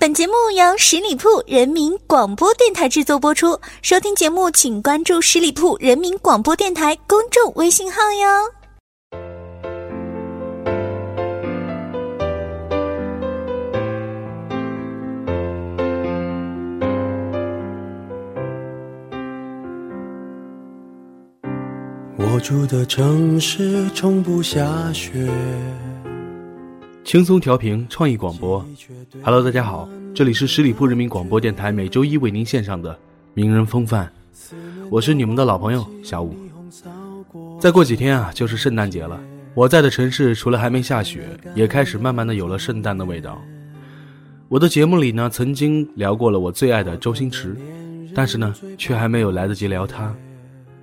[0.00, 3.58] 本节目由十里铺人民广播电台制作播出。
[3.82, 8.48] 收听节目，请关注十里铺人民广播电台公众微信号哟。
[22.16, 25.28] 我住的城市从不下雪。
[27.08, 28.62] 轻松调频，创意广播。
[29.22, 32.94] Hello，大家好，这里是十里铺人民广播电台，每周一为您献上的
[33.32, 34.12] 名人风范。
[34.90, 36.36] 我是你们的老朋友小五。
[37.58, 39.18] 再过几天啊，就是圣诞节了。
[39.54, 43.40] 我在的城市除了还没下雪，也开始慢慢的有了圣诞的味道。
[44.50, 47.56] 我的节目里呢，曾经聊过了我最爱的周星驰，
[48.14, 50.14] 但是呢，却还没有来得及聊他。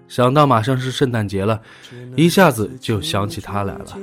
[0.07, 1.61] 想到马上是圣诞节了，
[2.15, 3.95] 一下子就想起他来了。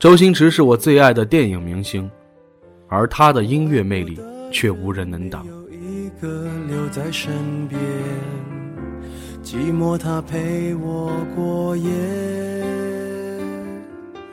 [0.00, 2.10] 周星驰是我最爱的电影明星，
[2.88, 4.18] 而他的音乐魅力
[4.50, 5.46] 却无人能挡。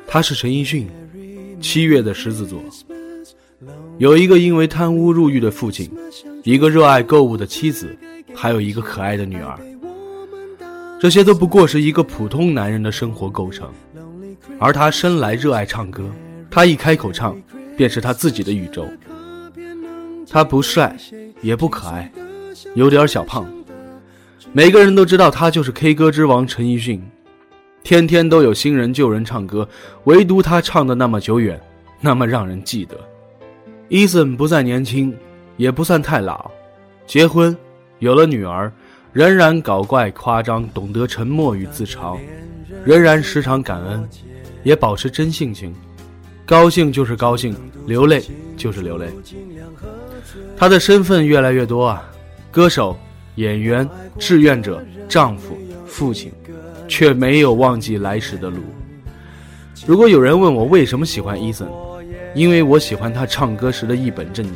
[0.08, 0.88] 他是陈奕迅，
[1.62, 2.62] 七月的狮子座，
[3.98, 5.90] 有一个因为贪污入狱的父亲，
[6.44, 7.96] 一个热爱购物的妻子，
[8.34, 9.58] 还有一个可爱的女儿。
[11.00, 13.68] 这些都不过是一个普通男人的生活构成，
[14.64, 16.08] 而他生来热爱唱歌，
[16.48, 17.36] 他一开口唱，
[17.76, 18.88] 便是他自己的宇宙。
[20.30, 20.96] 他不帅，
[21.42, 22.12] 也不可爱，
[22.76, 23.44] 有点小胖，
[24.54, 27.02] 每个人都知道他就是 K 歌之王陈奕迅，
[27.82, 29.68] 天天都有新人旧人唱歌，
[30.04, 31.60] 唯独他唱的那么久远，
[32.00, 32.96] 那么让人记得。
[33.90, 35.12] 伊森不再年轻，
[35.58, 36.52] 也不算太老，
[37.08, 37.58] 结婚，
[37.98, 38.72] 有了女儿。
[39.12, 42.18] 仍然搞怪夸张，懂得沉默与自嘲，
[42.86, 44.08] 仍然时常感恩，
[44.64, 45.74] 也保持真性情，
[46.46, 48.24] 高兴就是高兴，流泪
[48.56, 49.08] 就是流泪。
[50.58, 52.10] 他的身份越来越多啊，
[52.52, 52.98] 歌手、
[53.36, 53.88] 演员、
[54.20, 56.32] 志愿者、丈夫、父亲，
[56.88, 58.58] 却没有忘记来时的路。
[59.86, 61.68] 如果有人问我为什么喜欢伊森，
[62.36, 64.56] 因为我喜欢他唱歌时的一本正经。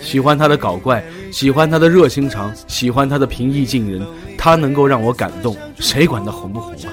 [0.00, 4.04] 喜欢他的搞怪，喜欢他的热心肠，喜欢他的平易近人，
[4.38, 6.88] 他能够让我感动，谁管他红不红啊？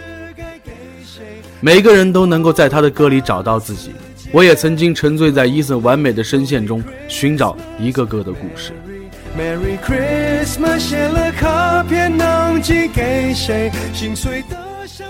[1.59, 3.91] 每个人都能够在他的歌里找到自己，
[4.31, 8.71] 我也曾经沉醉在伊森完美的声线中，寻找一个个的故事。
[9.35, 10.93] Merry Christmas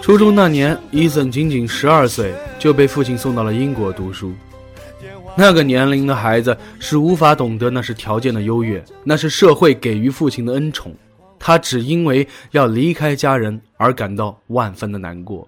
[0.02, 4.34] 初中那年，伊森仅仅十二岁，就被父亲送到了英国读书。
[5.36, 10.96] 那个年龄的孩子是无法懂得那是条件的优越，那是社会给予父亲的恩宠。
[11.38, 15.48] 他只因为要离开家人而感到万分的难过。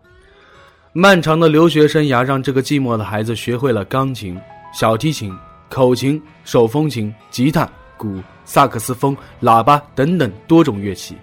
[1.00, 4.38] 漫长的留学生涯让这个寂寞的孩子学会了钢琴、
[4.74, 5.34] 小提琴、
[5.70, 7.66] 口琴、手风琴、吉他、
[7.96, 11.16] 鼓、萨克斯风、喇叭等等多种乐器，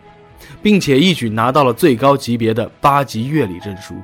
[0.63, 3.95] 并且一举拿到了最高级别的八级乐理证书。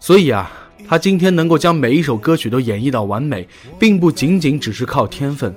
[0.00, 0.50] 所以啊。
[0.86, 3.46] 他今天能够将每一首歌曲都演绎到完美，
[3.80, 5.52] 并不仅仅只是靠天分，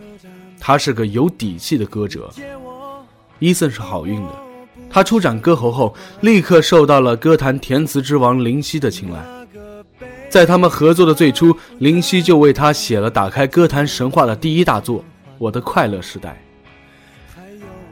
[0.60, 2.30] 他是个有底气的歌者。
[3.38, 4.34] 伊森是好运的，
[4.92, 9.20] 他出展歌喉后，立刻受到了歌坛填词之王林夕的青睐。
[10.30, 15.00] 在他们合作的最初，林夕就为他写了打开歌坛神话的第一大作
[15.38, 16.42] 《我的快乐时代》。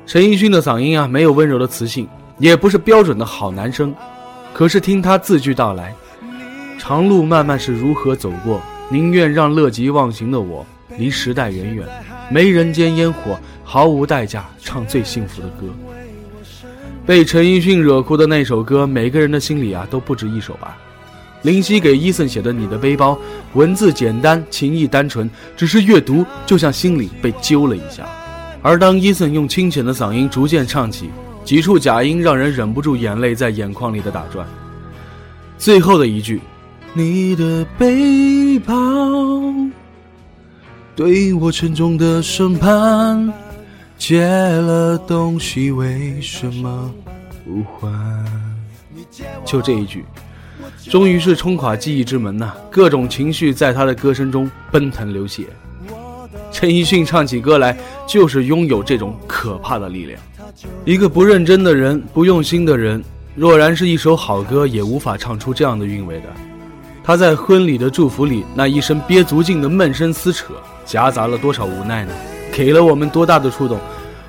[0.05, 2.07] 陈奕迅的嗓音啊，没有温柔的磁性，
[2.37, 3.93] 也不是标准的好男声，
[4.53, 5.93] 可是听他字句道来。
[6.77, 8.61] 长路漫漫是如何走过？
[8.89, 10.65] 宁愿让乐极忘形的我
[10.97, 11.87] 离时代远远，
[12.31, 15.67] 没人间烟火，毫无代价唱最幸福的歌。
[17.09, 20.77] 被陈奕迅惹哭的那首歌，每个人的心里啊都不止一首吧。
[21.41, 23.13] 林夕给伊森写的《你的背包》，
[23.55, 25.27] 文字简单，情意单纯，
[25.57, 28.07] 只是阅读就像心里被揪了一下。
[28.61, 31.09] 而当伊森用清浅的嗓音逐渐唱起，
[31.43, 34.47] 几处假音让人忍不住眼泪在眼眶里的打转。
[35.57, 36.39] 最后的一句。
[36.93, 38.75] 你的背包
[40.95, 43.33] 对我沉重的审判，
[43.99, 46.89] 借了东西为什么
[47.45, 48.25] 不还？
[49.45, 50.05] 就这一句，
[50.89, 52.53] 终于是冲垮记忆之门呐！
[52.71, 55.47] 各种情绪在他的歌声中奔腾流血。
[56.49, 60.19] 陈奕迅唱起歌来，就是拥有这种可怕的力量。
[60.85, 63.03] 一个不认真的人，不用心的人，
[63.35, 66.27] 若然是一首好歌，也无法唱出这样的韵味的。
[67.03, 70.53] 他在婚礼的祝福里那一声憋足劲的闷声撕扯，
[70.85, 72.13] 夹杂了多少无奈呢？
[72.51, 73.79] 给了我们多大的触动？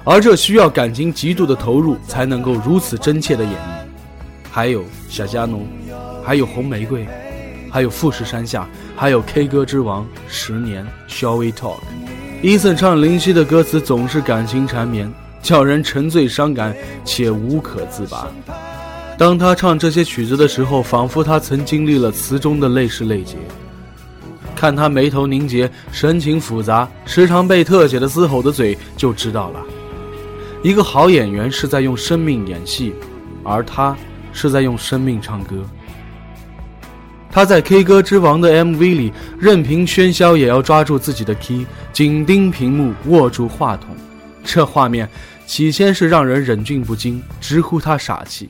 [0.02, 3.56] 而这需要感情极度的投入才能够如此真切的演绎。
[4.50, 5.66] 还有小加农，
[6.24, 7.06] 还有红玫瑰，
[7.70, 10.86] 还有富士山下，还有 K 歌之王十年。
[11.08, 11.80] Shall we talk？
[12.42, 15.12] 伊森唱林夕的歌词总是感情缠绵，
[15.42, 16.74] 叫人沉醉伤感
[17.04, 18.26] 且无可自拔。
[19.18, 23.36] 当他唱这些曲子的时候，仿佛他曾经历了词中的泪是泪结。
[24.54, 29.60] 看他眉头凝结，神情复杂，时常被特写的嘶吼的嘴，就知道了。
[30.62, 32.94] 一个好演员是在用生命演戏，
[33.42, 33.96] 而他
[34.32, 35.64] 是在用生命唱歌。
[37.32, 43.88] 他在 K 歌之王的 MV 里，任凭喧嚣也要抓住自己的 key，紧盯屏幕，握住话筒。
[44.42, 45.08] 这画面
[45.46, 48.48] 起先是让人忍俊不禁，直呼他傻气。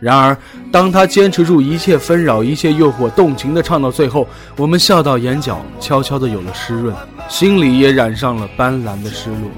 [0.00, 0.36] 然而，
[0.72, 4.26] 当他坚持住一切纷扰、一切诱惑，动情地唱到最后，
[4.56, 6.94] 我们笑到眼角悄悄地有了湿润，
[7.28, 9.50] 心里也染上了斑斓的失落。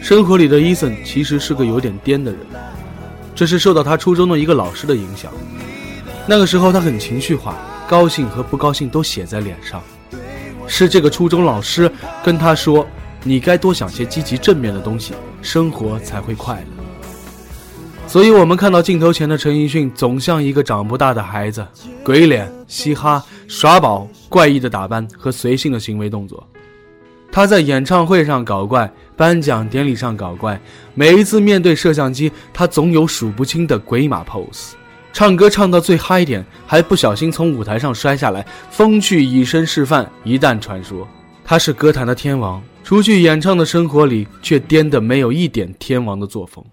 [0.00, 2.40] 生活里的伊森其实是个有点颠的人，
[3.34, 5.30] 这是受到他初中的一个老师的影响。
[6.26, 7.54] 那个时候他很情绪化，
[7.86, 9.82] 高兴和不高兴都写在脸上。
[10.66, 11.90] 是这个初中老师
[12.24, 12.86] 跟他说
[13.22, 15.12] ：“你该多想些积极正面的东西，
[15.42, 16.84] 生活才会快乐。”
[18.10, 21.64] 所以，我们看到镜头前的陈奕迅，总像一个长不大的孩子，
[22.02, 26.44] 鬼脸、嘻哈、耍宝、怪异的打扮和随性的行为动作。
[27.30, 30.60] 他在演唱会上搞怪，颁奖典礼上搞怪，
[30.92, 34.72] 每一次面对摄像机，他总有数不清的鬼马 pose。
[35.12, 41.06] 唱歌唱到最嗨点，还不小心从舞台上摔下来，风趣以身示范，一旦传说。
[41.44, 46.64] 他是歌坛的天王，除去演唱的生活里，却颠得没有一点天王的作风。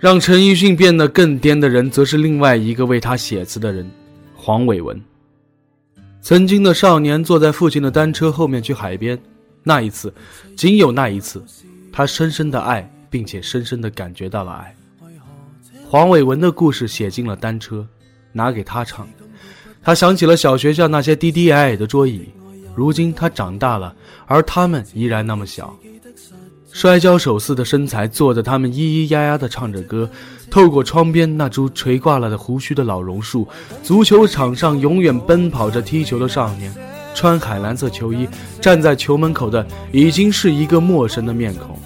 [0.00, 3.86] 让陈奕迅变得更颠的人，则是另外一个为他写词的人——
[4.34, 4.98] 黄伟文。
[6.22, 9.18] 曾经的少年坐在父亲的单车后面去海边，
[9.62, 10.10] 那一次，
[10.56, 11.44] 仅有那一次，
[11.92, 14.74] 他深深的爱，并且深深的感觉到了爱。
[15.86, 17.86] 黄伟文的故事写进了单车，
[18.32, 19.06] 拿给他唱，
[19.82, 22.26] 他想起了小学校那些低低矮矮的桌椅，
[22.74, 23.94] 如今他长大了，
[24.24, 25.78] 而他们依然那么小。
[26.72, 30.08] 摔跤手似的身材，坐着他们咿咿呀呀地唱着歌。
[30.48, 33.46] 透过窗边那株垂挂了的胡须的老榕树，
[33.82, 36.72] 足球场上永远奔跑着踢球的少年，
[37.14, 38.26] 穿海蓝色球衣
[38.60, 41.78] 站在球门口的已经是一个陌生的面孔，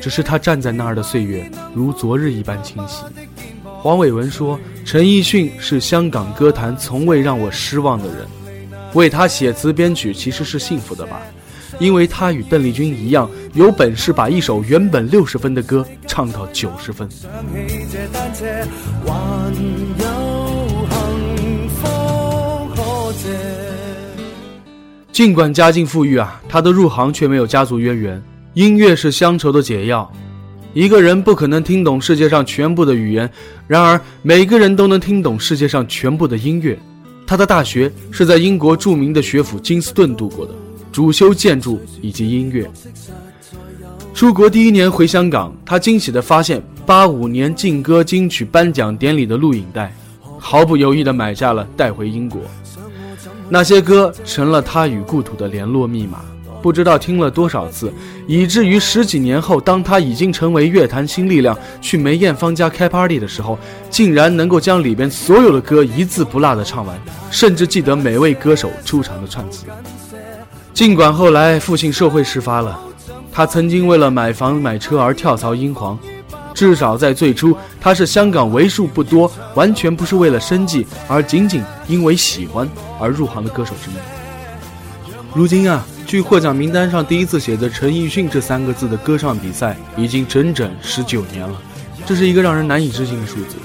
[0.00, 3.02] 只是他站在那儿的岁月如昨日一般清晰。
[3.80, 8.26] 黄伟文说：“陈奕迅是香港歌坛从未让我失望的人，
[8.94, 11.20] 为他写词编曲其实是幸福的吧。”
[11.78, 17.08] 因为他与邓丽君一样，有本事把一首原本六十分的歌唱到九十分。
[25.12, 28.22] 尽管家境富裕啊，他的入行却没有家族渊源。
[28.54, 30.10] 音乐是乡愁的解药。
[30.74, 33.28] 一个人不可能听懂世界上全部的语言，
[33.66, 36.78] 然而每个人都能听懂世界上全部的音乐。
[37.26, 40.52] 他的大学是在英国著名的学府金斯顿度过的。
[40.98, 42.68] 主修建筑以及音乐。
[44.12, 49.94] 出国第一年回香港，他惊喜地发现八五年劲歌金曲颁奖典礼的录影带，
[50.40, 52.40] 毫不犹豫地买下了，带回英国。
[53.48, 56.18] 那些歌成了他与故土的联络密码，
[56.60, 57.92] 不知道听了多少次，
[58.26, 63.56] 以至于十几年后，当他已经成为乐坛新力量，去梅艳芳家开 party 的时候，
[63.88, 69.64] 竟然能够将里边所有的歌一字不落地唱完，甚至记得每位歌手出场的串词。
[70.78, 72.78] 尽管后来父亲社会事发了，
[73.32, 75.98] 他曾经为了买房买车而跳槽英皇，
[76.54, 82.68] 至少在最初，他是香港为数不多完全不是为了生计，而仅仅因为喜欢
[83.00, 83.94] 而入行的歌手之一。
[85.34, 91.60] 如今啊，距获奖名单上第一次写着陈奕迅这三个字的歌唱比赛，已经整整十九年了，
[92.06, 93.56] 这是一个让人难以置信的数字。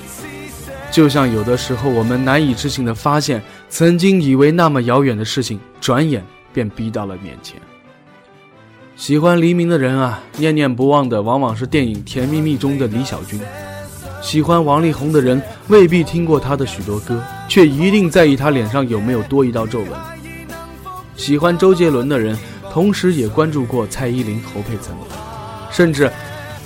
[0.89, 3.39] 就像有的时候我们难以置信的发现，
[3.70, 6.25] 曾经以为那么遥远的事情，转眼。
[6.53, 7.60] 便逼到了面前。
[8.95, 13.39] 喜欢黎明的人啊，念念不忘的往往是电影《甜蜜蜜》中的李小军；
[14.22, 19.89] 喜欢王力宏的人未必听过他的许多歌，却一定在意他脸上有没有多一道皱纹；
[21.15, 22.38] 喜欢周杰伦的人，
[22.72, 24.95] 同时也关注过蔡依林、侯佩岑，
[25.72, 26.10] 甚至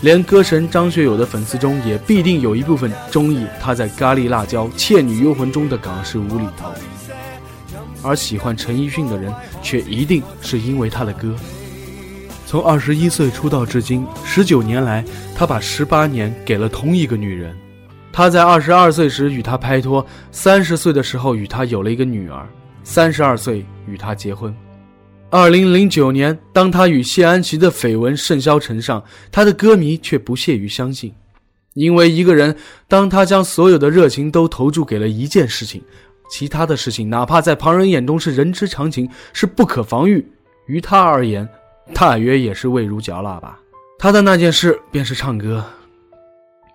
[0.02, 6.74] 连歌神张学友的粉丝中，也必定有一部分中意他在《咖喱辣椒》《倩女幽魂》中的港式无厘头。
[8.04, 11.36] 而喜欢陈奕迅的人，却一定是因为他的歌。
[12.46, 15.04] 从二十一岁出道至今十九年来，
[15.36, 17.56] 他把十八年给了同一个女人。
[18.12, 22.48] 他在二十二岁时与她拍拖，三十岁的时候与她有了一个女儿，
[22.84, 24.56] 三十二岁与她结婚。
[25.30, 31.14] 二零零九年，当他与谢安琪的绯闻甚嚣尘上，他的歌迷却不屑于相信，
[31.74, 32.56] 因为一个人，
[32.88, 35.84] 当他将所有的热情都投注给了一件事情，
[36.30, 40.26] 其他的事情，哪怕在旁人眼中是人之常情，是不可防御，
[40.66, 41.48] 于他而言，
[41.94, 43.60] 大约也是味如嚼蜡吧。
[44.00, 45.64] 他的那件事便是唱歌。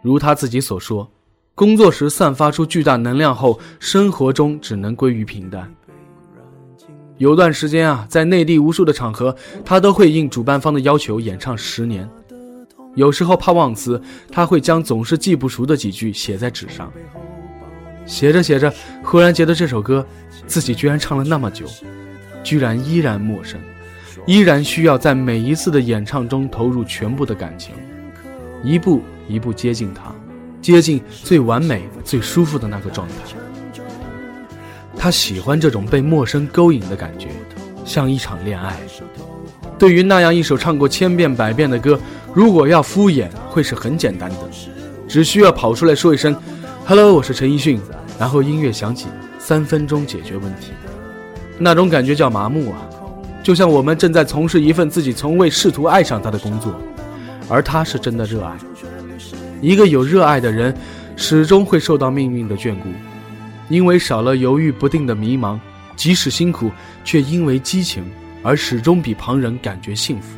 [0.02, 1.08] 如他自己所说，
[1.54, 5.72] 工作时散发出巨大能量后，生活中只能归于平淡。
[7.18, 12.08] 有段时间啊，在内地无数的场合，他都会应主办方的要求演唱十年。
[12.94, 16.92] 有时候怕忘词，他会将总是记不熟的几句写在纸上。
[18.06, 20.06] 写着写着，忽然觉得这首歌，
[20.46, 21.66] 自己居然唱了那么久，
[22.42, 23.60] 居然依然陌生，
[24.26, 27.74] 依然需要在每一次的演唱中投入全部的感情，
[28.62, 30.12] 一步一步接近他，
[30.60, 33.14] 接近最完美、最舒服的那个状态。
[34.96, 37.28] 他喜欢这种被陌生勾引的感觉，
[37.84, 38.76] 像一场恋爱。
[39.78, 41.98] 对于那样一首唱过千遍百遍的歌，
[42.32, 44.36] 如果要敷衍，会是很简单的，
[45.08, 46.36] 只需要跑出来说一声
[46.84, 47.80] “hello”，我是陈奕迅，
[48.18, 49.06] 然后音乐响起，
[49.38, 50.72] 三分钟解决问题。
[51.56, 52.82] 那种感觉叫麻木啊，
[53.40, 56.74] 就像我们正在从事一份自己从未试图爱上他的工作，
[57.48, 58.56] 而他是真的热爱。
[59.60, 60.74] 一个有热爱的人，
[61.14, 62.88] 始终会受到命运的眷顾。
[63.68, 65.58] 因为少了犹豫不定的迷茫，
[65.94, 66.68] 即使辛苦，
[67.04, 68.04] 却因为激情
[68.42, 70.36] 而始终比旁人感觉幸福。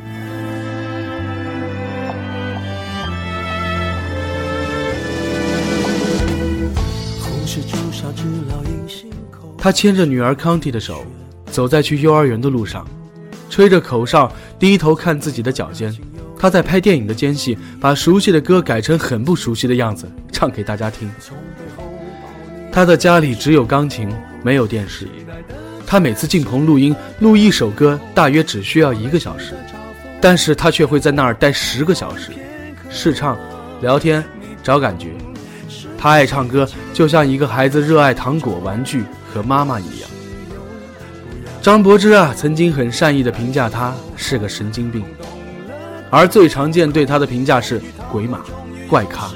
[9.65, 11.03] 他牵着女儿康蒂的手，
[11.49, 12.85] 走在去幼儿园的路上，
[13.49, 15.91] 吹着口哨，低头看自己的脚尖。
[16.37, 21.09] 他在拍电影的间隙，把熟悉的歌改成很不熟悉的样子，唱给大家听。
[22.71, 24.07] 他的家里只有钢琴，
[24.43, 25.07] 没有电视。
[25.83, 29.55] 他每次进棚录音，录一首歌大约只需要一个小时，
[30.21, 32.29] 但是他却会在那儿待十个小时，
[32.91, 33.35] 试唱、
[33.81, 34.23] 聊天、
[34.61, 35.07] 找感觉。
[35.97, 39.03] 他爱唱歌，就像一个孩子热爱糖果、玩具
[39.35, 40.09] 和妈妈一样。
[41.61, 45.03] 张柏芝啊，曾经很善意地评价他是个神经病，
[46.09, 48.39] 而最常见对他的评价是鬼马、
[48.87, 49.29] 怪咖。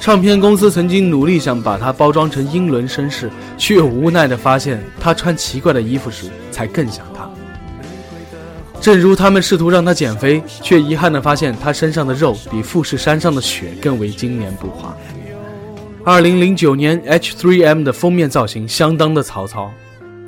[0.00, 7.30] 唱片公司曾经努力想把他包装成英伦绅士，却无奈地发现他穿奇怪的衣服时，才更像他。
[8.80, 14.96] 正如他们试图让他减肥，却遗憾地发现他身上的肉比富士山上的雪更为经年不化。
[16.04, 19.70] 二零零九年 H3M 的封面造型相当的曹操，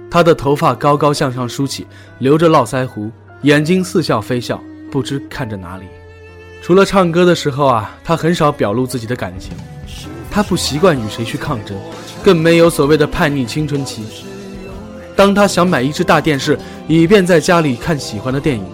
[0.08, 1.84] 他的头发高高向上梳起，
[2.20, 3.10] 留着络腮胡，
[3.42, 5.86] 眼睛似笑非笑，不知看着哪里。
[6.62, 9.50] 除了唱歌的时候啊，他很少表露自己的感情，
[10.30, 11.76] 他不习惯与谁去抗争，
[12.22, 14.04] 更没有所谓的叛逆青春期。
[15.16, 18.64] 当他想买一只大电视，以便在家里看喜欢的电影，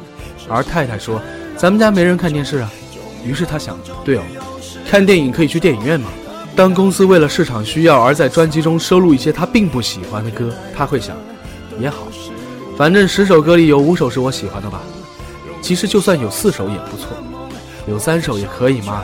[0.50, 1.19] 而太太说
[1.57, 2.71] ：“咱们家没人看电视啊。”
[3.25, 4.23] 于是他想：“对哦，
[4.87, 6.11] 看电影可以去电影院嘛。”
[6.61, 11.17] 当公司为了市场需要而在专辑中收录一些他并不喜欢的歌，他会想
[11.81, 12.07] ：“也好，
[12.76, 14.83] 反正十首歌里有五首是我喜欢的吧。
[15.62, 17.17] 其实就算有四首也不错。”
[17.88, 19.02] 有三首也可以嘛？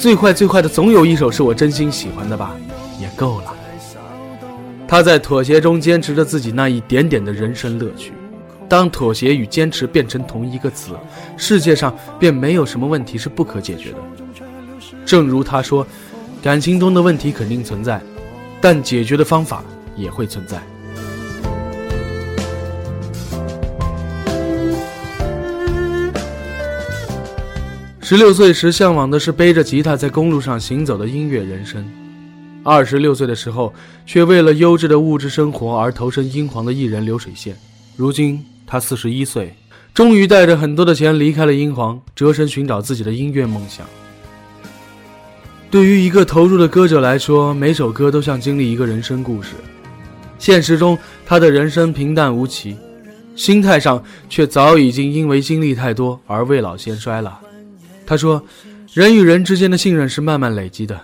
[0.00, 2.56] 最坏最坏的总有一首是我真心喜欢的吧，
[3.00, 3.54] 也够了。
[4.88, 8.12] 他在妥协中坚持着自己那一点点的人生乐趣。
[8.68, 10.90] 当妥协与坚持变成同一个词，
[11.36, 13.98] 世界上便没有什么问题是不可解决的。
[15.04, 15.86] 正如他说，
[16.46, 18.00] 感情中的问题肯定存在，
[18.60, 19.64] 但解决的方法
[19.96, 20.62] 也会存在。
[28.00, 31.84] 十六岁时向往的是背着吉他在公路上行走的音乐人生，
[32.62, 33.74] 二十六岁的时候
[34.06, 37.56] 却为了优质的物质生活而投身英皇的艺人流水线。
[37.96, 39.52] 如今他四十一岁，
[39.92, 43.84] 终于带着很多的钱离开了英皇，折身寻找自己的音乐梦想。
[45.70, 49.54] 对于一个投入的歌者来说，每首歌都像经历一个人生故事。
[50.38, 52.76] 现实中他的人生平淡无奇，
[53.34, 57.40] 心态上却早已经因为经历太多而未老先衰了。
[58.06, 58.42] 他说
[58.94, 60.98] ：“人与人之间的信任是慢慢累积的。”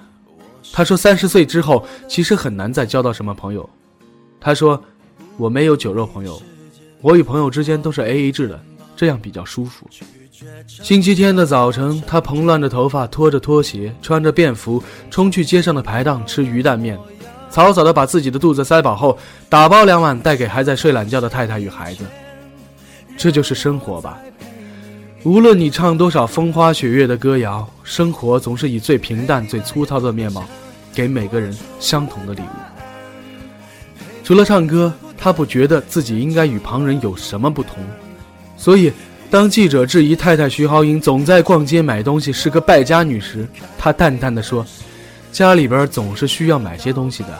[0.72, 3.68] 他说：“三十岁之后，其实很难再交到什么朋友。”
[4.40, 4.80] 他说
[5.36, 6.40] ：“我没有酒肉朋友，
[7.00, 8.62] 我与朋友之间都是 A A 制的，
[8.96, 9.86] 这样比较舒服。”
[10.66, 16.98] 星期天的早晨，他蓬乱着头发，拖着拖鞋，穿着便服，冲去街上的排档吃鱼蛋面，
[17.48, 19.16] 草草的把自己的肚子塞饱后，
[19.48, 22.04] 打包两碗带给还在睡懒觉的太太与孩子。
[23.16, 24.18] 这就是生活吧。
[25.22, 30.44] 无论你唱多少风花雪月的歌谣，生活总是以最平淡、最粗糙的面貌，
[30.92, 32.46] 给每个人相同的礼物。
[34.24, 37.76] 除了唱歌，他不觉得自己应该与旁人有什么不同，
[38.62, 38.92] 所以，
[39.28, 43.44] 当记者质疑太太徐豪英总在逛街买东西是个败家女时，
[43.76, 44.64] 她淡淡的说
[45.32, 47.36] ：“家里边总是需要买些东西的。”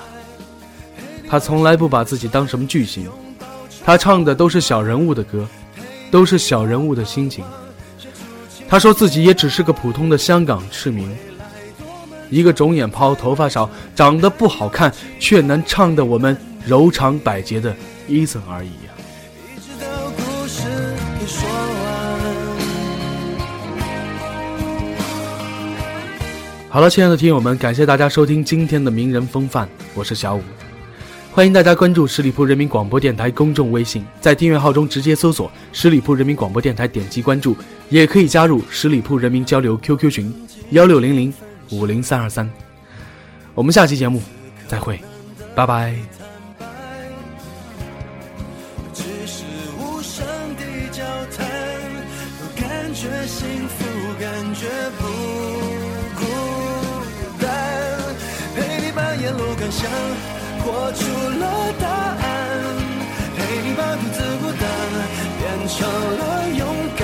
[1.31, 3.09] 她从来不把自己当什么巨星，
[3.85, 5.47] 她唱的都是小人物的歌，
[6.11, 7.45] 都是小人物的心情。
[8.69, 11.09] 她说自己也只是个普通的香港市民，
[12.31, 16.37] 一个肿眼泡、头发少、长得不好看却能唱得我们
[16.67, 17.73] 柔肠百结的
[18.09, 18.71] 伊森而已。
[26.73, 30.43] 好了，亲爱的听友们，感谢大家收听今天的名人风范，我是小五。
[31.31, 37.55] 欢迎大家关注十里铺人民广播电台公众微信，在订阅号中直接搜索“十里铺人民广播电台”，点击关注，
[37.91, 40.35] 也可以加入十里铺人民交流 QQ 群
[40.71, 41.35] 幺六零零
[41.73, 42.51] 五零三二三。
[43.55, 44.23] 我们下期节目
[44.67, 44.99] 再会，
[45.55, 45.95] 拜拜。
[48.95, 49.45] 只是
[60.95, 61.01] 出
[61.41, 61.45] 了
[61.81, 62.23] 答案，
[63.37, 64.63] 陪你把独自孤单
[65.39, 65.79] 变成
[66.19, 66.23] 了
[66.57, 66.61] 勇
[66.97, 67.01] 敢。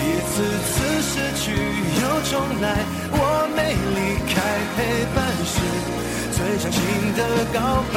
[0.00, 0.32] 一次
[0.68, 1.44] 次失去
[2.00, 2.64] 又重来，
[3.10, 3.16] 我
[3.56, 3.58] 没
[3.96, 3.98] 离
[4.32, 4.36] 开，
[4.76, 4.78] 陪
[5.14, 5.54] 伴是
[6.36, 6.76] 最长情
[7.16, 7.20] 的
[7.52, 7.56] 告
[7.92, 7.96] 白。